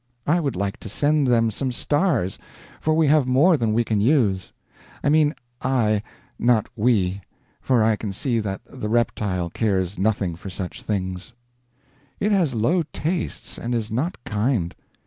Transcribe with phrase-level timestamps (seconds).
[0.25, 2.39] I would like to send them some stars,
[2.79, 4.51] for we have more than we can use.
[5.03, 6.01] I mean I,
[6.39, 7.21] not we,
[7.61, 11.33] for I can see that the reptile cares nothing for such things.
[12.19, 14.73] It has low tastes, and is not kind.